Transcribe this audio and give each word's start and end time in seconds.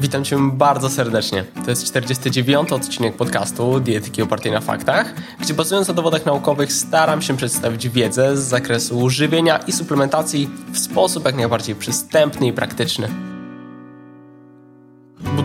Witam 0.00 0.24
Cię 0.24 0.36
bardzo 0.52 0.90
serdecznie. 0.90 1.44
To 1.64 1.70
jest 1.70 1.84
49. 1.84 2.72
odcinek 2.72 3.16
podcastu 3.16 3.80
Dietyki 3.80 4.22
opartej 4.22 4.52
na 4.52 4.60
faktach, 4.60 5.14
gdzie 5.40 5.54
bazując 5.54 5.88
na 5.88 5.94
dowodach 5.94 6.26
naukowych 6.26 6.72
staram 6.72 7.22
się 7.22 7.36
przedstawić 7.36 7.88
wiedzę 7.88 8.36
z 8.36 8.40
zakresu 8.40 9.10
żywienia 9.10 9.58
i 9.58 9.72
suplementacji 9.72 10.50
w 10.72 10.78
sposób 10.78 11.24
jak 11.24 11.36
najbardziej 11.36 11.74
przystępny 11.74 12.46
i 12.46 12.52
praktyczny. 12.52 13.35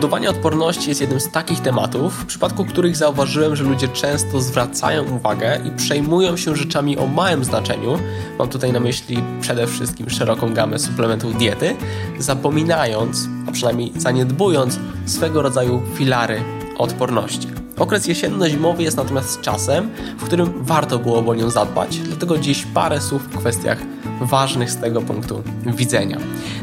Budowanie 0.02 0.30
odporności 0.30 0.88
jest 0.88 1.00
jednym 1.00 1.20
z 1.20 1.30
takich 1.30 1.60
tematów, 1.60 2.14
w 2.14 2.26
przypadku 2.26 2.64
których 2.64 2.96
zauważyłem, 2.96 3.56
że 3.56 3.64
ludzie 3.64 3.88
często 3.88 4.40
zwracają 4.40 5.04
uwagę 5.16 5.60
i 5.66 5.70
przejmują 5.70 6.36
się 6.36 6.56
rzeczami 6.56 6.98
o 6.98 7.06
małym 7.06 7.44
znaczeniu. 7.44 7.98
Mam 8.38 8.48
tutaj 8.48 8.72
na 8.72 8.80
myśli 8.80 9.22
przede 9.40 9.66
wszystkim 9.66 10.10
szeroką 10.10 10.54
gamę 10.54 10.78
suplementów 10.78 11.38
diety, 11.38 11.76
zapominając, 12.18 13.28
a 13.48 13.52
przynajmniej 13.52 13.92
zaniedbując 13.96 14.78
swego 15.06 15.42
rodzaju 15.42 15.82
filary 15.94 16.42
odporności. 16.78 17.48
Okres 17.78 18.06
jesienno-zimowy 18.06 18.82
jest 18.82 18.96
natomiast 18.96 19.40
czasem, 19.40 19.90
w 20.18 20.24
którym 20.24 20.64
warto 20.64 20.98
było 20.98 21.18
o 21.30 21.34
nią 21.34 21.50
zadbać, 21.50 21.98
dlatego 21.98 22.38
dziś 22.38 22.66
parę 22.74 23.00
słów 23.00 23.22
w 23.22 23.38
kwestiach 23.38 23.78
ważnych 24.20 24.70
z 24.70 24.76
tego 24.76 25.02
punktu 25.02 25.42
widzenia. 25.66 26.18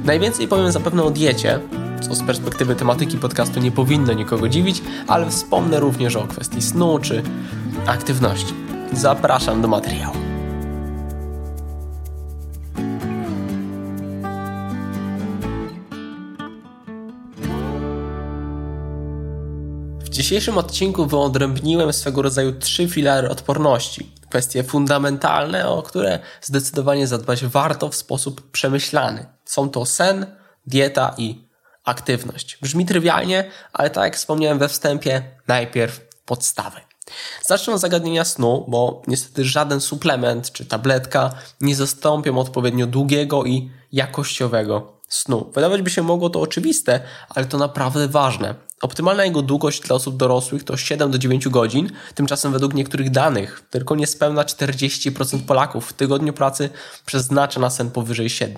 Najwięcej 0.06 0.48
powiem 0.48 0.72
zapewne 0.72 1.04
o 1.04 1.12
diecie, 1.12 1.60
co 2.00 2.16
z 2.16 2.24
perspektywy 2.24 2.76
tematyki 2.76 3.18
podcastu 3.18 3.60
nie 3.60 3.72
powinno 3.72 4.14
nikogo 4.14 4.50
dziwić, 4.50 4.82
ale 5.08 5.30
wspomnę 5.30 5.80
również 5.80 6.16
o 6.16 6.28
kwestii 6.28 6.62
snu 6.62 7.00
czy 7.00 7.24
aktywności. 7.86 8.54
Zapraszam 8.94 9.62
do 9.62 9.68
materiału. 9.68 10.16
W 20.00 20.10
dzisiejszym 20.10 20.58
odcinku 20.58 21.06
wyodrębniłem 21.06 21.94
swego 21.94 22.22
rodzaju 22.22 22.60
trzy 22.60 22.88
filary 22.88 23.30
odporności. 23.30 24.12
Kwestie 24.30 24.64
fundamentalne, 24.64 25.70
o 25.70 25.84
które 25.84 26.20
zdecydowanie 26.42 27.08
zadbać 27.08 27.46
warto 27.46 27.90
w 27.90 27.96
sposób 27.96 28.52
przemyślany. 28.52 29.26
Są 29.46 29.70
to 29.70 29.86
sen, 29.86 30.26
dieta 30.68 31.16
i 31.18 31.49
aktywność. 31.84 32.58
Brzmi 32.62 32.86
trywialnie, 32.86 33.52
ale 33.74 33.90
tak 33.90 34.04
jak 34.04 34.16
wspomniałem 34.16 34.60
we 34.60 34.70
wstępie, 34.70 35.24
najpierw 35.48 36.02
podstawy. 36.26 36.80
Zacznę 37.46 37.74
od 37.74 37.82
zagadnienia 37.82 38.26
snu, 38.26 38.66
bo 38.68 39.02
niestety 39.08 39.46
żaden 39.46 39.82
suplement 39.82 40.52
czy 40.52 40.66
tabletka 40.66 41.32
nie 41.62 41.76
zastąpią 41.76 42.38
odpowiednio 42.38 42.88
długiego 42.88 43.46
i 43.46 43.72
jakościowego 43.92 45.00
snu. 45.08 45.52
Wydawać 45.56 45.82
by 45.82 45.90
się 45.90 46.02
mogło 46.02 46.30
to 46.30 46.42
oczywiste, 46.42 47.02
ale 47.30 47.46
to 47.46 47.58
naprawdę 47.58 48.08
ważne. 48.08 48.56
Optymalna 48.82 49.26
jego 49.26 49.42
długość 49.42 49.82
dla 49.82 49.96
osób 49.96 50.18
dorosłych 50.18 50.64
to 50.64 50.78
7 50.78 51.12
do 51.12 51.18
9 51.18 51.50
godzin, 51.50 51.92
tymczasem 52.16 52.52
według 52.52 52.74
niektórych 52.74 53.10
danych 53.10 53.64
tylko 53.70 53.96
niespełna 53.96 54.44
40% 54.44 55.40
Polaków 55.40 55.90
w 55.90 55.94
tygodniu 55.94 56.34
pracy 56.34 56.70
przeznacza 57.06 57.60
na 57.60 57.70
sen 57.70 57.92
powyżej 57.92 58.30
7 58.30 58.58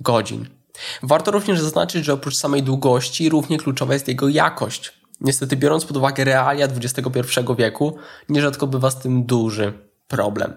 godzin. 0.00 0.61
Warto 1.02 1.30
również 1.30 1.60
zaznaczyć, 1.60 2.04
że 2.04 2.12
oprócz 2.12 2.36
samej 2.36 2.62
długości 2.62 3.28
równie 3.28 3.58
kluczowa 3.58 3.92
jest 3.92 4.08
jego 4.08 4.28
jakość. 4.28 4.92
Niestety, 5.20 5.56
biorąc 5.56 5.84
pod 5.84 5.96
uwagę 5.96 6.24
realia 6.24 6.66
XXI 6.66 7.20
wieku, 7.58 7.96
nierzadko 8.28 8.66
bywa 8.66 8.90
z 8.90 8.98
tym 8.98 9.24
duży 9.24 9.72
problem. 10.08 10.54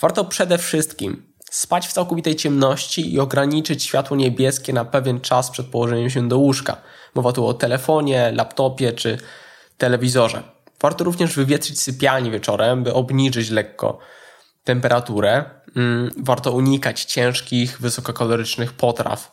Warto 0.00 0.24
przede 0.24 0.58
wszystkim 0.58 1.32
spać 1.50 1.88
w 1.88 1.92
całkowitej 1.92 2.36
ciemności 2.36 3.14
i 3.14 3.20
ograniczyć 3.20 3.84
światło 3.84 4.16
niebieskie 4.16 4.72
na 4.72 4.84
pewien 4.84 5.20
czas 5.20 5.50
przed 5.50 5.66
położeniem 5.66 6.10
się 6.10 6.28
do 6.28 6.38
łóżka. 6.38 6.76
Mowa 7.14 7.32
tu 7.32 7.46
o 7.46 7.54
telefonie, 7.54 8.32
laptopie 8.34 8.92
czy 8.92 9.18
telewizorze. 9.78 10.42
Warto 10.80 11.04
również 11.04 11.36
wywietrzyć 11.36 11.80
sypialnię 11.80 12.30
wieczorem, 12.30 12.82
by 12.82 12.94
obniżyć 12.94 13.50
lekko 13.50 13.98
temperaturę. 14.64 15.44
Mm, 15.76 16.10
warto 16.16 16.52
unikać 16.52 17.04
ciężkich, 17.04 17.80
wysokokalorycznych 17.80 18.72
potraw 18.72 19.30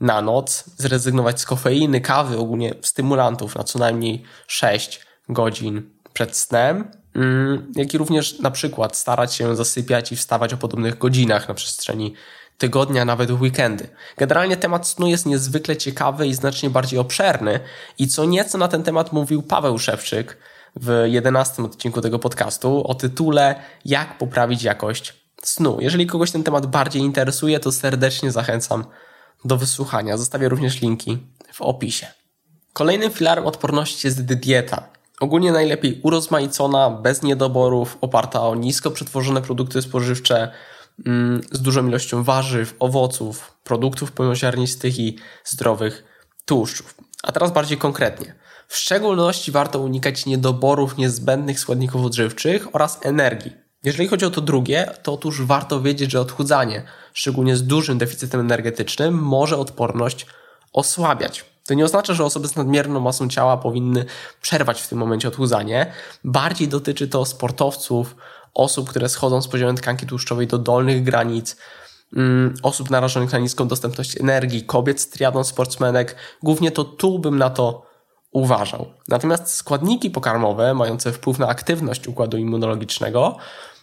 na 0.00 0.22
noc, 0.22 0.64
zrezygnować 0.76 1.40
z 1.40 1.44
kofeiny, 1.44 2.00
kawy, 2.00 2.38
ogólnie 2.38 2.74
stymulantów 2.82 3.56
na 3.56 3.64
co 3.64 3.78
najmniej 3.78 4.22
6 4.46 5.00
godzin 5.28 5.90
przed 6.12 6.36
snem, 6.36 6.90
mm, 7.14 7.72
jak 7.76 7.94
i 7.94 7.98
również 7.98 8.38
na 8.38 8.50
przykład 8.50 8.96
starać 8.96 9.34
się 9.34 9.56
zasypiać 9.56 10.12
i 10.12 10.16
wstawać 10.16 10.52
o 10.52 10.56
podobnych 10.56 10.98
godzinach 10.98 11.48
na 11.48 11.54
przestrzeni 11.54 12.14
tygodnia, 12.58 13.04
nawet 13.04 13.30
weekendy. 13.30 13.88
Generalnie 14.16 14.56
temat 14.56 14.88
snu 14.88 15.08
jest 15.08 15.26
niezwykle 15.26 15.76
ciekawy 15.76 16.26
i 16.26 16.34
znacznie 16.34 16.70
bardziej 16.70 16.98
obszerny 16.98 17.60
i 17.98 18.08
co 18.08 18.24
nieco 18.24 18.58
na 18.58 18.68
ten 18.68 18.82
temat 18.82 19.12
mówił 19.12 19.42
Paweł 19.42 19.78
Szewczyk 19.78 20.38
w 20.76 21.04
11 21.06 21.62
odcinku 21.62 22.00
tego 22.00 22.18
podcastu 22.18 22.86
o 22.86 22.94
tytule 22.94 23.54
Jak 23.84 24.18
poprawić 24.18 24.62
jakość 24.62 25.14
snu. 25.42 25.76
Jeżeli 25.80 26.06
kogoś 26.06 26.30
ten 26.30 26.42
temat 26.42 26.66
bardziej 26.66 27.02
interesuje, 27.02 27.60
to 27.60 27.72
serdecznie 27.72 28.32
zachęcam 28.32 28.84
do 29.44 29.56
wysłuchania. 29.56 30.16
Zostawię 30.16 30.48
również 30.48 30.80
linki 30.80 31.18
w 31.52 31.60
opisie. 31.60 32.06
Kolejnym 32.72 33.10
filarem 33.10 33.46
odporności 33.46 34.06
jest 34.06 34.24
dieta. 34.24 34.88
Ogólnie 35.20 35.52
najlepiej 35.52 36.00
urozmaicona, 36.02 36.90
bez 36.90 37.22
niedoborów, 37.22 37.98
oparta 38.00 38.42
o 38.42 38.54
nisko 38.54 38.90
przetworzone 38.90 39.42
produkty 39.42 39.82
spożywcze, 39.82 40.52
mm, 41.06 41.40
z 41.52 41.62
dużą 41.62 41.88
ilością 41.88 42.24
warzyw, 42.24 42.74
owoców, 42.78 43.52
produktów 43.64 44.12
pełnoziarnistych 44.12 44.98
i 44.98 45.18
zdrowych 45.44 46.04
tłuszczów. 46.44 46.94
A 47.22 47.32
teraz 47.32 47.52
bardziej 47.52 47.78
konkretnie. 47.78 48.34
W 48.68 48.76
szczególności 48.76 49.52
warto 49.52 49.78
unikać 49.78 50.26
niedoborów 50.26 50.96
niezbędnych 50.96 51.60
składników 51.60 52.04
odżywczych 52.04 52.74
oraz 52.74 52.98
energii. 53.02 53.52
Jeżeli 53.84 54.08
chodzi 54.08 54.24
o 54.24 54.30
to 54.30 54.40
drugie, 54.40 54.90
to 55.02 55.12
otóż 55.12 55.42
warto 55.42 55.80
wiedzieć, 55.80 56.10
że 56.10 56.20
odchudzanie, 56.20 56.82
szczególnie 57.14 57.56
z 57.56 57.66
dużym 57.66 57.98
deficytem 57.98 58.40
energetycznym, 58.40 59.14
może 59.14 59.56
odporność 59.56 60.26
osłabiać. 60.72 61.44
To 61.66 61.74
nie 61.74 61.84
oznacza, 61.84 62.14
że 62.14 62.24
osoby 62.24 62.48
z 62.48 62.56
nadmierną 62.56 63.00
masą 63.00 63.28
ciała 63.28 63.56
powinny 63.56 64.04
przerwać 64.40 64.82
w 64.82 64.88
tym 64.88 64.98
momencie 64.98 65.28
odchudzanie. 65.28 65.92
Bardziej 66.24 66.68
dotyczy 66.68 67.08
to 67.08 67.24
sportowców, 67.24 68.16
osób, 68.54 68.90
które 68.90 69.08
schodzą 69.08 69.42
z 69.42 69.48
poziomu 69.48 69.74
tkanki 69.74 70.06
tłuszczowej 70.06 70.46
do 70.46 70.58
dolnych 70.58 71.02
granic, 71.02 71.56
mm, 72.16 72.54
osób 72.62 72.90
narażonych 72.90 73.32
na 73.32 73.38
niską 73.38 73.68
dostępność 73.68 74.20
energii, 74.20 74.64
kobiet 74.64 75.00
z 75.00 75.08
triadą 75.08 75.44
sportsmenek. 75.44 76.16
Głównie 76.42 76.70
to 76.70 76.84
tu 76.84 77.18
bym 77.18 77.38
na 77.38 77.50
to 77.50 77.85
uważał. 78.36 78.86
Natomiast 79.08 79.54
składniki 79.54 80.10
pokarmowe 80.10 80.74
mające 80.74 81.12
wpływ 81.12 81.38
na 81.38 81.48
aktywność 81.48 82.08
układu 82.08 82.38
immunologicznego 82.38 83.36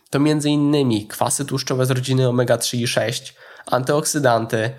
to 0.10 0.18
m.in. 0.18 1.08
kwasy 1.08 1.46
tłuszczowe 1.46 1.86
z 1.86 1.92
rodziny 1.92 2.28
omega-3 2.28 2.78
i 2.78 2.88
6, 2.88 3.36
antyoksydanty, 3.66 4.70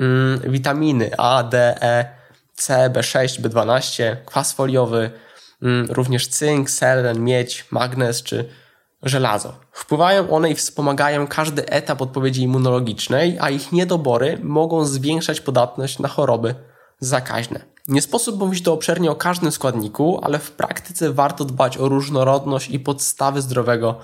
mm, 0.00 0.40
witaminy 0.44 1.10
A, 1.18 1.42
D, 1.42 1.82
E, 1.82 2.04
C, 2.54 2.90
B6, 2.90 3.40
B12, 3.40 4.16
kwas 4.26 4.52
foliowy, 4.52 5.10
mm, 5.62 5.90
również 5.90 6.28
cynk, 6.28 6.70
selen, 6.70 7.24
miedź, 7.24 7.66
magnez 7.70 8.22
czy 8.22 8.48
żelazo. 9.02 9.54
Wpływają 9.72 10.30
one 10.30 10.50
i 10.50 10.54
wspomagają 10.54 11.26
każdy 11.26 11.66
etap 11.66 12.02
odpowiedzi 12.02 12.42
immunologicznej, 12.42 13.38
a 13.40 13.50
ich 13.50 13.72
niedobory 13.72 14.38
mogą 14.42 14.84
zwiększać 14.84 15.40
podatność 15.40 15.98
na 15.98 16.08
choroby 16.08 16.54
zakaźne. 17.00 17.71
Nie 17.88 18.02
sposób 18.02 18.38
mówić 18.38 18.64
tu 18.64 18.72
obszernie 18.72 19.10
o 19.10 19.14
każdym 19.14 19.52
składniku, 19.52 20.20
ale 20.22 20.38
w 20.38 20.50
praktyce 20.50 21.12
warto 21.12 21.44
dbać 21.44 21.78
o 21.78 21.88
różnorodność 21.88 22.70
i 22.70 22.80
podstawy 22.80 23.42
zdrowego 23.42 23.98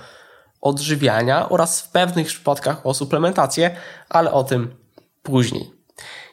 odżywiania 0.61 1.49
oraz 1.49 1.81
w 1.81 1.89
pewnych 1.89 2.27
przypadkach 2.27 2.85
o 2.85 2.93
suplementację, 2.93 3.75
ale 4.09 4.31
o 4.31 4.43
tym 4.43 4.75
później. 5.23 5.71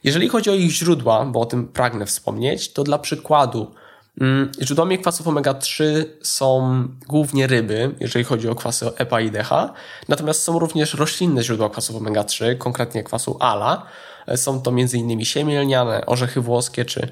Jeżeli 0.05 0.29
chodzi 0.29 0.51
o 0.51 0.55
ich 0.55 0.71
źródła, 0.71 1.25
bo 1.25 1.41
o 1.41 1.47
tym 1.47 1.69
pragnę 1.69 2.06
wspomnieć, 2.06 2.73
to 2.73 2.85
dla 2.85 2.99
przykładu 2.99 3.75
mm, 4.20 4.53
źródłami 4.62 4.99
kwasów 4.99 5.26
omega-3 5.26 5.85
są 6.23 6.82
głównie 7.09 7.47
ryby, 7.47 7.94
jeżeli 8.00 8.25
chodzi 8.25 8.49
o 8.49 8.55
kwasy 8.55 8.91
EPA 8.97 9.20
i 9.20 9.31
DHA, 9.31 9.73
natomiast 10.09 10.43
są 10.43 10.59
również 10.59 10.94
roślinne 10.94 11.43
źródła 11.43 11.70
kwasów 11.70 11.97
omega-3, 11.97 12.59
konkretnie 12.59 13.03
kwasu 13.03 13.37
ALA. 13.41 13.82
Są 14.37 14.62
to 14.62 14.70
m.in. 14.70 15.25
siemię 15.25 15.61
lniane, 15.62 16.06
orzechy 16.06 16.41
włoskie 16.41 16.85
czy 16.85 17.09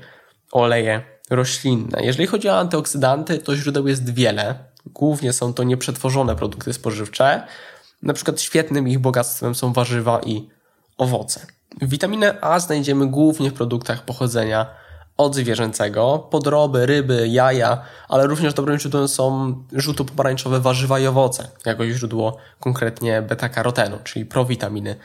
oleje 0.54 1.02
roślinne. 1.30 2.04
Jeżeli 2.04 2.26
chodzi 2.26 2.48
o 2.48 2.58
antyoksydanty, 2.58 3.38
to 3.38 3.56
źródeł 3.56 3.88
jest 3.88 4.14
wiele. 4.14 4.54
Głównie 4.86 5.32
są 5.32 5.54
to 5.54 5.62
nieprzetworzone 5.62 6.36
produkty 6.36 6.72
spożywcze. 6.72 7.46
Na 8.02 8.12
przykład 8.12 8.40
świetnym 8.40 8.88
ich 8.88 8.98
bogactwem 8.98 9.54
są 9.54 9.72
warzywa 9.72 10.20
i 10.20 10.48
owoce. 10.98 11.46
Witaminę 11.82 12.38
A 12.40 12.60
znajdziemy 12.60 13.06
głównie 13.06 13.50
w 13.50 13.54
produktach 13.54 14.04
pochodzenia 14.04 14.66
odzwierzęcego, 15.16 16.18
podroby, 16.30 16.86
ryby, 16.86 17.28
jaja, 17.28 17.82
ale 18.08 18.26
również 18.26 18.54
dobrym 18.54 18.78
źródłem 18.78 19.08
są 19.08 19.54
żółto-pomarańczowe 19.72 20.60
warzywa 20.60 20.98
i 20.98 21.06
owoce, 21.06 21.48
jako 21.66 21.86
źródło 21.86 22.36
konkretnie 22.60 23.22
beta-karotenu, 23.22 23.98
czyli 24.04 24.26
prowitaminy 24.26 24.96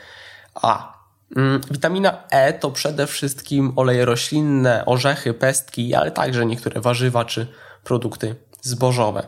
A. 0.54 0.99
Mm, 1.36 1.60
witamina 1.70 2.22
E 2.30 2.52
to 2.52 2.70
przede 2.70 3.06
wszystkim 3.06 3.72
oleje 3.76 4.04
roślinne, 4.04 4.84
orzechy, 4.86 5.34
pestki, 5.34 5.94
ale 5.94 6.10
także 6.10 6.46
niektóre 6.46 6.80
warzywa 6.80 7.24
czy 7.24 7.46
produkty 7.84 8.34
zbożowe. 8.62 9.26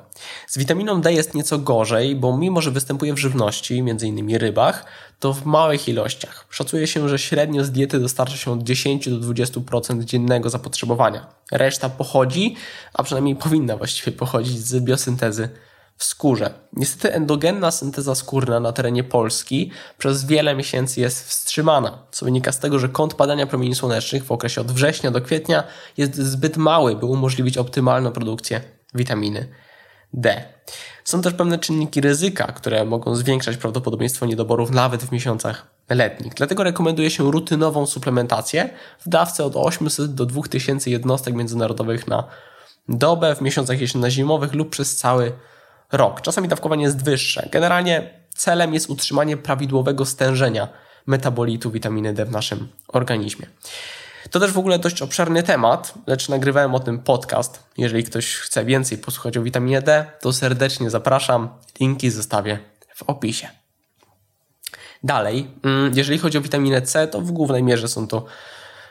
Z 0.49 0.59
witaminą 0.59 1.01
D 1.01 1.13
jest 1.13 1.35
nieco 1.35 1.59
gorzej, 1.59 2.17
bo 2.17 2.37
mimo, 2.37 2.61
że 2.61 2.71
występuje 2.71 3.15
w 3.15 3.19
żywności, 3.19 3.79
m.in. 3.79 4.37
rybach, 4.37 4.85
to 5.19 5.33
w 5.33 5.45
małych 5.45 5.89
ilościach. 5.89 6.47
Szacuje 6.51 6.87
się, 6.87 7.09
że 7.09 7.19
średnio 7.19 7.65
z 7.65 7.71
diety 7.71 8.01
dostarcza 8.01 8.37
się 8.37 8.53
od 8.53 8.63
10 8.63 9.09
do 9.09 9.17
20% 9.17 10.05
dziennego 10.05 10.51
zapotrzebowania. 10.51 11.27
Reszta 11.53 11.89
pochodzi, 11.89 12.57
a 12.95 13.03
przynajmniej 13.03 13.37
powinna 13.37 13.77
właściwie 13.77 14.13
pochodzić 14.13 14.59
z 14.59 14.85
biosyntezy 14.85 15.49
w 16.03 16.05
skórze. 16.05 16.55
Niestety 16.73 17.15
endogenna 17.15 17.71
synteza 17.71 18.15
skórna 18.15 18.61
na 18.61 18.73
terenie 18.73 19.05
Polski 19.05 19.71
przez 19.99 20.25
wiele 20.25 20.55
miesięcy 20.55 21.01
jest 21.01 21.29
wstrzymana, 21.29 21.99
co 22.11 22.25
wynika 22.25 22.53
z 22.53 22.59
tego, 22.59 22.79
że 22.79 22.89
kąt 22.89 23.15
padania 23.15 23.47
promieni 23.47 23.75
słonecznych 23.75 24.25
w 24.25 24.33
okresie 24.33 24.61
od 24.61 24.73
września 24.73 25.11
do 25.11 25.21
kwietnia 25.21 25.65
jest 25.97 26.17
zbyt 26.17 26.57
mały, 26.57 26.97
by 26.97 27.07
umożliwić 27.07 27.59
optymalną 27.59 28.13
produkcję 28.13 28.61
witaminy 28.95 29.49
D. 30.13 30.45
Są 31.05 31.23
też 31.23 31.35
pewne 31.35 31.59
czynniki 31.59 32.01
ryzyka, 32.01 32.47
które 32.47 32.85
mogą 32.85 33.15
zwiększać 33.15 33.57
prawdopodobieństwo 33.57 34.27
niedoborów 34.27 34.71
nawet 34.71 35.03
w 35.03 35.13
miesiącach 35.13 35.67
letnich. 35.91 36.35
Dlatego 36.35 36.65
rekomenduje 36.65 37.11
się 37.11 37.31
rutynową 37.31 37.87
suplementację 37.87 38.71
w 39.07 39.09
dawce 39.09 39.45
od 39.45 39.57
800 39.57 40.15
do 40.15 40.27
2000 40.27 40.91
jednostek 40.91 41.35
międzynarodowych 41.35 42.09
na 42.09 42.25
dobę 42.89 43.35
w 43.35 43.41
miesiącach 43.41 43.81
jesienno-zimowych 43.81 44.55
lub 44.55 44.71
przez 44.71 44.97
cały 44.97 45.33
rok. 45.93 46.21
Czasami 46.21 46.49
dawkowanie 46.49 46.85
jest 46.85 47.05
wyższe. 47.05 47.49
Generalnie 47.53 48.11
celem 48.35 48.75
jest 48.75 48.91
utrzymanie 48.91 49.37
prawidłowego 49.37 50.05
stężenia 50.05 50.69
metabolitu 51.07 51.71
witaminy 51.71 52.15
D 52.15 52.25
w 52.25 52.31
naszym 52.31 52.69
organizmie. 52.89 53.47
To 54.31 54.41
też 54.41 54.53
w 54.53 54.59
ogóle 54.59 54.79
dość 54.79 55.03
obszerny 55.03 55.43
temat, 55.43 55.95
lecz 56.07 56.29
nagrywałem 56.29 56.75
o 56.75 56.81
tym 56.81 56.99
podcast. 56.99 57.63
Jeżeli 57.79 58.05
ktoś 58.05 58.35
chce 58.35 58.65
więcej 58.65 58.99
posłuchać 58.99 59.37
o 59.37 59.43
witaminie 59.43 59.83
D, 59.83 60.07
to 60.21 60.33
serdecznie 60.33 60.91
zapraszam. 60.91 61.49
Linki 61.81 62.11
zostawię 62.11 62.59
w 62.95 63.03
opisie. 63.03 63.49
Dalej, 65.05 65.51
mm, 65.63 65.93
jeżeli 65.95 66.19
chodzi 66.19 66.39
o 66.39 66.41
witaminę 66.41 66.83
C, 66.83 67.09
to 67.09 67.21
w 67.21 67.33
głównej 67.33 67.63
mierze 67.63 67.89
są 67.89 68.09
to 68.09 68.25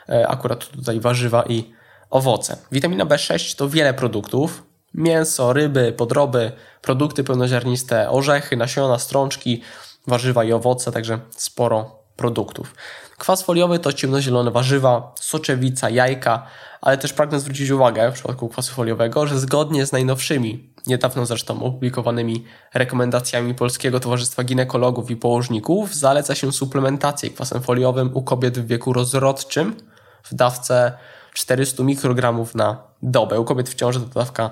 e, 0.08 0.28
akurat 0.28 0.66
tutaj 0.66 1.00
warzywa 1.00 1.42
i 1.42 1.72
owoce. 2.10 2.56
Witamina 2.72 3.06
B6 3.06 3.56
to 3.56 3.68
wiele 3.68 3.94
produktów, 3.94 4.62
mięso, 4.94 5.52
ryby, 5.52 5.92
podroby, 5.92 6.52
produkty 6.82 7.24
pełnoziarniste, 7.24 8.10
orzechy, 8.10 8.56
nasiona, 8.56 8.98
strączki, 8.98 9.62
warzywa 10.06 10.44
i 10.44 10.52
owoce, 10.52 10.92
także 10.92 11.18
sporo 11.30 12.02
produktów. 12.16 12.74
Kwas 13.18 13.42
foliowy 13.42 13.78
to 13.78 13.92
ciemnozielone 13.92 14.50
warzywa, 14.50 15.14
soczewica, 15.20 15.90
jajka, 15.90 16.46
ale 16.80 16.98
też 16.98 17.12
pragnę 17.12 17.40
zwrócić 17.40 17.70
uwagę 17.70 18.10
w 18.10 18.14
przypadku 18.14 18.48
kwasu 18.48 18.74
foliowego, 18.74 19.26
że 19.26 19.38
zgodnie 19.38 19.86
z 19.86 19.92
najnowszymi, 19.92 20.72
niedawno 20.86 21.26
zresztą 21.26 21.62
opublikowanymi 21.62 22.44
rekomendacjami 22.74 23.54
Polskiego 23.54 24.00
Towarzystwa 24.00 24.44
Ginekologów 24.44 25.10
i 25.10 25.16
Położników, 25.16 25.94
zaleca 25.94 26.34
się 26.34 26.52
suplementację 26.52 27.30
kwasem 27.30 27.62
foliowym 27.62 28.10
u 28.14 28.22
kobiet 28.22 28.58
w 28.58 28.66
wieku 28.66 28.92
rozrodczym 28.92 29.76
w 30.22 30.34
dawce 30.34 30.92
400 31.34 31.82
mikrogramów 31.82 32.54
na 32.54 32.82
dobę. 33.02 33.40
U 33.40 33.44
kobiet 33.44 33.68
w 33.68 33.74
ciąży 33.74 34.00
ta 34.00 34.06
dawka 34.06 34.50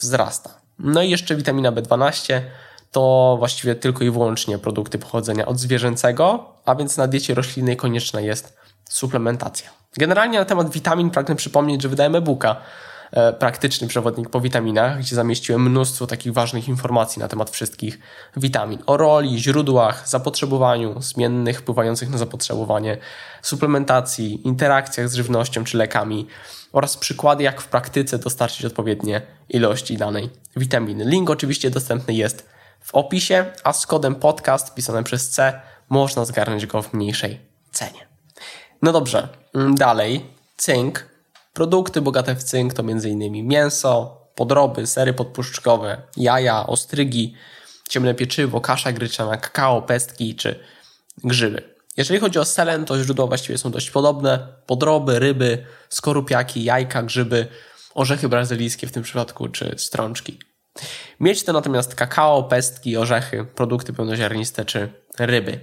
wzrasta. 0.00 0.50
No 0.78 1.02
i 1.02 1.10
jeszcze 1.10 1.36
witamina 1.36 1.72
B12 1.72 2.40
to 2.90 3.36
właściwie 3.38 3.74
tylko 3.74 4.04
i 4.04 4.10
wyłącznie 4.10 4.58
produkty 4.58 4.98
pochodzenia 4.98 5.46
odzwierzęcego, 5.46 6.52
a 6.64 6.74
więc 6.74 6.96
na 6.96 7.06
diecie 7.06 7.34
roślinnej 7.34 7.76
konieczna 7.76 8.20
jest 8.20 8.56
suplementacja. 8.88 9.70
Generalnie 9.96 10.38
na 10.38 10.44
temat 10.44 10.70
witamin 10.70 11.10
pragnę 11.10 11.36
przypomnieć, 11.36 11.82
że 11.82 11.88
e-booka 12.04 12.50
e, 12.50 12.56
praktyczny 13.38 13.88
przewodnik 13.88 14.30
po 14.30 14.40
witaminach, 14.40 14.98
gdzie 14.98 15.16
zamieściłem 15.16 15.62
mnóstwo 15.62 16.06
takich 16.06 16.32
ważnych 16.32 16.68
informacji 16.68 17.20
na 17.20 17.28
temat 17.28 17.50
wszystkich 17.50 17.98
witamin. 18.36 18.78
O 18.86 18.96
roli, 18.96 19.38
źródłach, 19.38 20.08
zapotrzebowaniu, 20.08 21.02
zmiennych 21.02 21.58
wpływających 21.58 22.10
na 22.10 22.18
zapotrzebowanie, 22.18 22.98
suplementacji, 23.42 24.46
interakcjach 24.46 25.08
z 25.08 25.14
żywnością 25.14 25.64
czy 25.64 25.76
lekami 25.76 26.26
oraz 26.72 26.96
przykłady, 26.96 27.44
jak 27.44 27.60
w 27.60 27.68
praktyce 27.68 28.18
dostarczyć 28.18 28.64
odpowiednie 28.64 29.22
ilości 29.48 29.96
danej 29.96 30.30
witaminy. 30.56 31.04
Link 31.04 31.30
oczywiście 31.30 31.70
dostępny 31.70 32.14
jest 32.14 32.48
w 32.80 32.94
opisie, 32.94 33.44
a 33.64 33.72
z 33.72 33.86
kodem 33.86 34.14
podcast 34.14 34.74
pisanym 34.74 35.04
przez 35.04 35.30
C 35.30 35.60
można 35.88 36.24
zgarnąć 36.24 36.66
go 36.66 36.82
w 36.82 36.94
mniejszej 36.94 37.40
cenie. 37.72 38.06
No 38.82 38.92
dobrze, 38.92 39.28
mm, 39.54 39.74
dalej. 39.74 40.26
Cynk. 40.56 41.09
Produkty 41.60 42.00
bogate 42.00 42.34
w 42.34 42.42
cynk 42.42 42.74
to 42.74 42.82
m.in. 42.82 43.48
mięso, 43.48 44.16
podroby, 44.34 44.86
sery 44.86 45.12
podpuszczkowe, 45.12 46.02
jaja, 46.16 46.66
ostrygi, 46.66 47.34
ciemne 47.88 48.14
pieczywo, 48.14 48.60
kasza 48.60 48.92
gryczana, 48.92 49.36
kakao, 49.36 49.82
pestki 49.82 50.36
czy 50.36 50.60
grzyby. 51.24 51.62
Jeżeli 51.96 52.20
chodzi 52.20 52.38
o 52.38 52.44
selen, 52.44 52.84
to 52.84 53.04
źródła 53.04 53.26
właściwie 53.26 53.58
są 53.58 53.70
dość 53.70 53.90
podobne. 53.90 54.48
Podroby, 54.66 55.18
ryby, 55.18 55.64
skorupiaki, 55.88 56.64
jajka, 56.64 57.02
grzyby, 57.02 57.46
orzechy 57.94 58.28
brazylijskie 58.28 58.86
w 58.86 58.92
tym 58.92 59.02
przypadku, 59.02 59.48
czy 59.48 59.74
strączki. 59.78 60.38
Mieć 61.20 61.44
to 61.44 61.52
natomiast 61.52 61.94
kakao, 61.94 62.42
pestki, 62.42 62.96
orzechy, 62.96 63.44
produkty 63.54 63.92
pełnoziarniste 63.92 64.64
czy 64.64 64.92
ryby. 65.18 65.60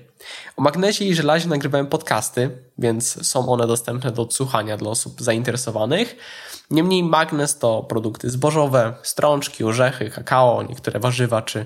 O 0.58 0.62
magnezie 0.62 1.06
i 1.06 1.16
żelazie 1.16 1.50
nagrywałem 1.50 1.88
podcasty, 1.88 2.50
więc 2.78 3.28
są 3.28 3.50
one 3.50 3.68
dostępne 3.68 4.12
do 4.12 4.22
odsłuchania 4.22 4.78
dla 4.78 4.90
osób 4.90 5.22
zainteresowanych. 5.22 6.16
Niemniej 6.72 7.04
magnez 7.04 7.58
to 7.58 7.84
produkty 7.84 8.30
zbożowe, 8.30 8.96
strączki, 9.04 9.64
orzechy, 9.64 10.10
kakao, 10.10 10.64
niektóre 10.64 11.00
warzywa 11.00 11.42
czy 11.42 11.66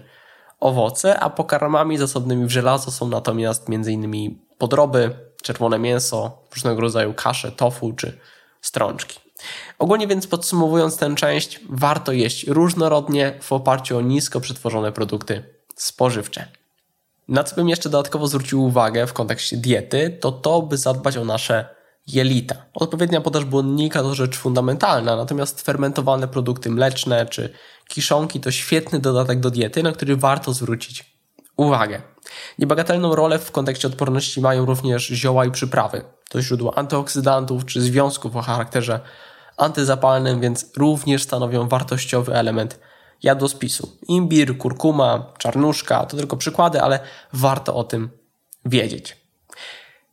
owoce, 0.60 1.20
a 1.20 1.30
pokarmami 1.30 1.98
zasobnymi 1.98 2.46
w 2.46 2.52
żelazo 2.52 2.92
są 2.92 3.08
natomiast 3.08 3.70
m.in. 3.70 4.40
podroby, 4.58 5.16
czerwone 5.44 5.80
mięso, 5.80 6.38
różnego 6.56 6.82
rodzaju 6.82 7.14
kasze, 7.14 7.52
tofu 7.52 7.94
czy 7.94 8.18
strączki. 8.62 9.21
Ogólnie 9.80 10.08
więc 10.08 10.28
podsumowując 10.28 10.98
tę 10.98 11.16
część, 11.16 11.60
warto 11.70 12.12
jeść 12.12 12.48
różnorodnie 12.48 13.40
w 13.42 13.54
oparciu 13.54 13.98
o 13.98 14.02
nisko 14.02 14.42
przetworzone 14.42 14.92
produkty 14.92 15.44
spożywcze. 15.76 16.48
Na 17.28 17.44
co 17.44 17.56
bym 17.56 17.70
jeszcze 17.70 17.90
dodatkowo 17.90 18.28
zwrócił 18.28 18.64
uwagę 18.64 19.08
w 19.08 19.14
kontekście 19.14 19.58
diety, 19.58 20.18
to 20.22 20.32
to, 20.32 20.62
by 20.62 20.78
zadbać 20.78 21.18
o 21.18 21.26
nasze 21.26 21.76
jelita. 22.08 22.56
Odpowiednia 22.74 23.22
podaż 23.22 23.46
błonnika 23.46 24.02
to 24.02 24.16
rzecz 24.16 24.38
fundamentalna, 24.38 25.16
natomiast 25.16 25.62
fermentowane 25.62 26.28
produkty 26.28 26.70
mleczne 26.70 27.26
czy 27.26 27.54
kiszonki 27.88 28.40
to 28.40 28.52
świetny 28.52 29.00
dodatek 29.00 29.40
do 29.40 29.52
diety, 29.52 29.84
na 29.84 29.92
który 29.92 30.16
warto 30.16 30.54
zwrócić 30.54 31.18
uwagę. 31.58 32.02
Niebagatelną 32.60 33.16
rolę 33.16 33.40
w 33.40 33.52
kontekście 33.52 33.88
odporności 33.88 34.42
mają 34.42 34.66
również 34.66 35.08
zioła 35.08 35.46
i 35.46 35.52
przyprawy. 35.52 36.04
To 36.30 36.42
źródło 36.42 36.78
antyoksydantów 36.78 37.66
czy 37.66 37.82
związków 37.82 38.36
o 38.36 38.42
charakterze 38.42 39.00
antyzapalnym, 39.58 40.42
więc 40.42 40.66
również 40.78 41.24
stanowią 41.24 41.68
wartościowy 41.68 42.36
element 42.36 42.80
jadłospisu. 43.24 43.98
Imbir, 44.08 44.58
kurkuma, 44.58 45.34
czarnuszka 45.38 46.06
to 46.06 46.18
tylko 46.18 46.38
przykłady, 46.38 46.82
ale 46.82 47.00
warto 47.34 47.76
o 47.76 47.84
tym 47.84 48.10
wiedzieć. 48.66 49.18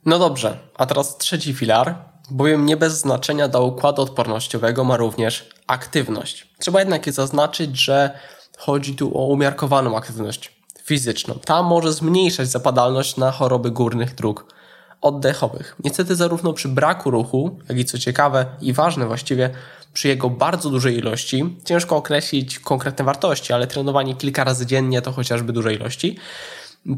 No 0.05 0.19
dobrze, 0.19 0.59
a 0.75 0.87
teraz 0.87 1.19
trzeci 1.19 1.55
filar, 1.55 1.95
bowiem 2.31 2.67
nie 2.67 2.77
bez 2.77 3.01
znaczenia 3.01 3.49
dla 3.49 3.61
układu 3.61 4.03
odpornościowego 4.03 4.85
ma 4.85 4.97
również 4.97 5.51
aktywność. 5.67 6.55
Trzeba 6.59 6.79
jednak 6.79 7.13
zaznaczyć, 7.13 7.81
że 7.81 8.19
chodzi 8.59 8.97
tu 8.97 9.19
o 9.19 9.27
umiarkowaną 9.27 9.97
aktywność 9.97 10.58
fizyczną. 10.89 11.35
Ta 11.45 11.63
może 11.63 11.93
zmniejszać 11.93 12.49
zapadalność 12.49 13.17
na 13.17 13.31
choroby 13.31 13.71
górnych 13.71 14.15
dróg 14.15 14.55
oddechowych. 15.01 15.77
Niestety 15.85 16.17
zarówno 16.17 16.53
przy 16.53 16.69
braku 16.69 17.11
ruchu, 17.11 17.59
jak 17.69 17.79
i 17.79 17.85
co 17.85 17.99
ciekawe 17.99 18.47
i 18.61 18.73
ważne 18.73 19.07
właściwie, 19.07 19.51
przy 19.93 20.09
jego 20.09 20.31
bardzo 20.31 20.71
dużej 20.71 20.99
ilości, 20.99 21.57
ciężko 21.65 21.97
określić 21.97 22.59
konkretne 22.59 23.05
wartości, 23.05 23.53
ale 23.53 23.67
trenowanie 23.67 24.15
kilka 24.15 24.45
razy 24.45 24.67
dziennie 24.67 25.03
to 25.03 25.13
chociażby 25.13 25.53
duże 25.53 25.75
ilości, 25.75 26.17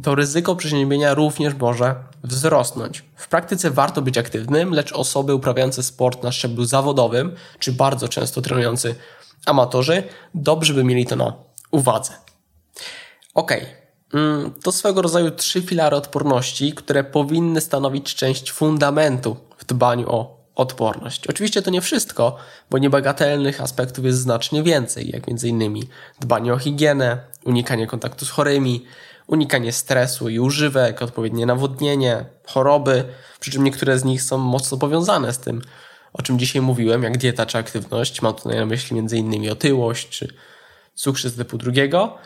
to 0.02 0.14
ryzyko 0.14 0.56
przeziębienia 0.56 1.14
również 1.14 1.54
może 1.54 1.94
wzrosnąć. 2.24 3.04
W 3.16 3.28
praktyce 3.28 3.70
warto 3.70 4.02
być 4.02 4.18
aktywnym, 4.18 4.74
lecz 4.74 4.92
osoby 4.92 5.34
uprawiające 5.34 5.82
sport 5.82 6.22
na 6.22 6.32
szczeblu 6.32 6.64
zawodowym, 6.64 7.34
czy 7.58 7.72
bardzo 7.72 8.08
często 8.08 8.42
trenujący 8.42 8.94
amatorzy, 9.46 10.02
dobrze 10.34 10.74
by 10.74 10.84
mieli 10.84 11.06
to 11.06 11.16
na 11.16 11.32
uwadze. 11.70 12.12
Ok, 13.34 13.52
mm, 13.52 13.79
to 14.62 14.72
swego 14.72 15.02
rodzaju 15.02 15.30
trzy 15.30 15.62
filary 15.62 15.96
odporności, 15.96 16.72
które 16.72 17.04
powinny 17.04 17.60
stanowić 17.60 18.14
część 18.14 18.52
fundamentu 18.52 19.36
w 19.58 19.64
dbaniu 19.64 20.10
o 20.10 20.40
odporność. 20.54 21.26
Oczywiście 21.26 21.62
to 21.62 21.70
nie 21.70 21.80
wszystko, 21.80 22.36
bo 22.70 22.78
niebagatelnych 22.78 23.60
aspektów 23.60 24.04
jest 24.04 24.18
znacznie 24.18 24.62
więcej, 24.62 25.10
jak 25.10 25.22
m.in. 25.28 25.86
dbanie 26.20 26.52
o 26.52 26.58
higienę, 26.58 27.18
unikanie 27.44 27.86
kontaktu 27.86 28.24
z 28.24 28.30
chorymi, 28.30 28.84
unikanie 29.26 29.72
stresu 29.72 30.28
i 30.28 30.38
używek, 30.38 31.02
odpowiednie 31.02 31.46
nawodnienie, 31.46 32.24
choroby, 32.46 33.04
przy 33.40 33.50
czym 33.50 33.64
niektóre 33.64 33.98
z 33.98 34.04
nich 34.04 34.22
są 34.22 34.38
mocno 34.38 34.78
powiązane 34.78 35.32
z 35.32 35.38
tym, 35.38 35.62
o 36.12 36.22
czym 36.22 36.38
dzisiaj 36.38 36.62
mówiłem, 36.62 37.02
jak 37.02 37.18
dieta 37.18 37.46
czy 37.46 37.58
aktywność. 37.58 38.22
Mam 38.22 38.34
tutaj 38.34 38.56
na 38.56 38.66
myśli 38.66 38.98
m.in. 38.98 39.50
otyłość 39.50 40.08
czy 40.08 40.34
cukrzycę 40.94 41.36
typu 41.36 41.58
drugiego. 41.58 42.18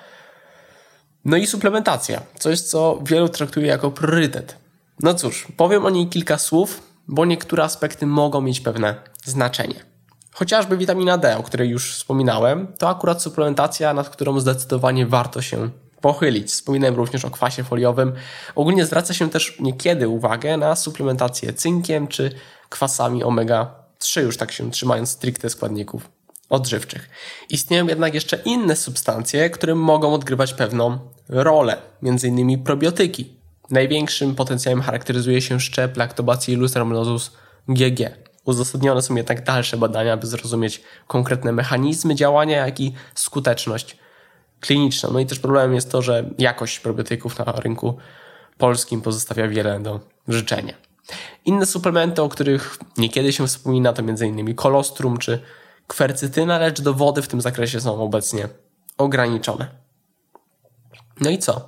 No 1.24 1.36
i 1.36 1.46
suplementacja, 1.46 2.22
coś 2.38 2.60
co 2.60 2.98
wielu 3.02 3.28
traktuje 3.28 3.66
jako 3.66 3.90
priorytet. 3.90 4.56
No 5.00 5.14
cóż, 5.14 5.48
powiem 5.56 5.86
o 5.86 5.90
niej 5.90 6.08
kilka 6.08 6.38
słów, 6.38 6.82
bo 7.08 7.24
niektóre 7.24 7.64
aspekty 7.64 8.06
mogą 8.06 8.40
mieć 8.40 8.60
pewne 8.60 8.94
znaczenie. 9.24 9.84
Chociażby 10.32 10.76
witamina 10.76 11.18
D, 11.18 11.36
o 11.38 11.42
której 11.42 11.68
już 11.68 11.94
wspominałem, 11.94 12.66
to 12.78 12.88
akurat 12.88 13.22
suplementacja, 13.22 13.94
nad 13.94 14.08
którą 14.08 14.40
zdecydowanie 14.40 15.06
warto 15.06 15.42
się 15.42 15.70
pochylić. 16.00 16.48
Wspominałem 16.50 16.94
również 16.94 17.24
o 17.24 17.30
kwasie 17.30 17.64
foliowym. 17.64 18.12
Ogólnie 18.54 18.86
zwraca 18.86 19.14
się 19.14 19.30
też 19.30 19.60
niekiedy 19.60 20.08
uwagę 20.08 20.56
na 20.56 20.76
suplementację 20.76 21.52
cynkiem 21.52 22.08
czy 22.08 22.30
kwasami 22.68 23.24
omega-3, 23.24 24.20
już 24.20 24.36
tak 24.36 24.52
się 24.52 24.70
trzymając 24.70 25.10
stricte 25.10 25.50
składników 25.50 26.08
odżywczych. 26.48 27.10
Istnieją 27.50 27.86
jednak 27.86 28.14
jeszcze 28.14 28.36
inne 28.36 28.76
substancje, 28.76 29.50
które 29.50 29.74
mogą 29.74 30.14
odgrywać 30.14 30.54
pewną 30.54 30.98
rolę, 31.28 31.76
m.in. 32.02 32.64
probiotyki. 32.64 33.36
Największym 33.70 34.34
potencjałem 34.34 34.82
charakteryzuje 34.82 35.42
się 35.42 35.60
szczep 35.60 35.96
Lactobacillus 35.96 36.76
rhamnosus 36.76 37.32
GG. 37.68 38.10
Uzasadnione 38.44 39.02
są 39.02 39.14
jednak 39.14 39.44
dalsze 39.44 39.76
badania, 39.76 40.16
by 40.16 40.26
zrozumieć 40.26 40.82
konkretne 41.06 41.52
mechanizmy 41.52 42.14
działania, 42.14 42.66
jak 42.66 42.80
i 42.80 42.92
skuteczność 43.14 43.96
kliniczną. 44.60 45.10
No 45.12 45.20
i 45.20 45.26
też 45.26 45.38
problemem 45.38 45.74
jest 45.74 45.90
to, 45.90 46.02
że 46.02 46.30
jakość 46.38 46.80
probiotyków 46.80 47.38
na 47.38 47.44
rynku 47.44 47.96
polskim 48.58 49.00
pozostawia 49.00 49.48
wiele 49.48 49.80
do 49.80 50.00
życzenia. 50.28 50.74
Inne 51.44 51.66
suplementy, 51.66 52.22
o 52.22 52.28
których 52.28 52.78
niekiedy 52.98 53.32
się 53.32 53.46
wspomina, 53.46 53.92
to 53.92 54.02
m.in. 54.02 54.54
kolostrum 54.54 55.18
czy 55.18 55.40
kwercytyna, 55.86 56.58
lecz 56.58 56.80
dowody 56.80 57.22
w 57.22 57.28
tym 57.28 57.40
zakresie 57.40 57.80
są 57.80 58.02
obecnie 58.02 58.48
ograniczone. 58.98 59.83
No 61.20 61.30
i 61.30 61.38
co? 61.38 61.60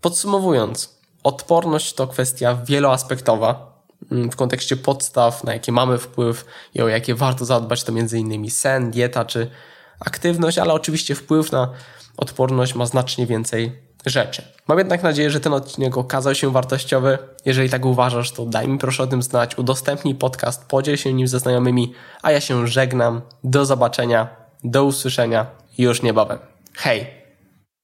Podsumowując, 0.00 0.98
odporność 1.22 1.94
to 1.94 2.06
kwestia 2.06 2.58
wieloaspektowa. 2.64 3.74
Mm, 4.12 4.30
w 4.30 4.36
kontekście 4.36 4.76
podstaw, 4.76 5.44
na 5.44 5.52
jakie 5.52 5.72
mamy 5.72 5.98
wpływ 5.98 6.44
i 6.74 6.82
o 6.82 6.88
jakie 6.88 7.14
warto 7.14 7.44
zadbać, 7.44 7.84
to 7.84 7.92
m.in. 7.92 8.50
sen, 8.50 8.90
dieta 8.90 9.24
czy 9.24 9.50
aktywność, 10.00 10.58
ale 10.58 10.72
oczywiście 10.72 11.14
wpływ 11.14 11.52
na 11.52 11.72
odporność 12.16 12.74
ma 12.74 12.86
znacznie 12.86 13.26
więcej 13.26 13.82
rzeczy. 14.06 14.42
Mam 14.68 14.78
jednak 14.78 15.02
nadzieję, 15.02 15.30
że 15.30 15.40
ten 15.40 15.52
odcinek 15.52 15.96
okazał 15.96 16.34
się 16.34 16.52
wartościowy. 16.52 17.18
Jeżeli 17.44 17.70
tak 17.70 17.84
uważasz, 17.84 18.32
to 18.32 18.46
daj 18.46 18.68
mi 18.68 18.78
proszę 18.78 19.02
o 19.02 19.06
tym 19.06 19.22
znać, 19.22 19.58
udostępnij 19.58 20.14
podcast, 20.14 20.64
podziel 20.68 20.96
się 20.96 21.12
nim 21.12 21.28
ze 21.28 21.38
znajomymi, 21.38 21.94
a 22.22 22.32
ja 22.32 22.40
się 22.40 22.66
żegnam. 22.66 23.22
Do 23.44 23.66
zobaczenia, 23.66 24.28
do 24.64 24.84
usłyszenia 24.84 25.46
już 25.78 26.02
niebawem. 26.02 26.38
Hej! 26.74 27.23